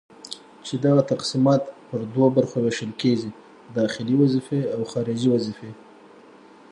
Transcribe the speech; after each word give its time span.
چي 0.65 0.73
دغه 0.85 1.01
تقسيمات 1.11 1.63
پر 1.87 1.99
دوو 2.13 2.27
برخو 2.37 2.57
ويشل 2.63 2.91
کيږي:داخلي 3.01 4.15
وظيفي 4.21 4.59
او 4.73 4.81
خارجي 4.91 5.27
وظيفي 5.35 5.69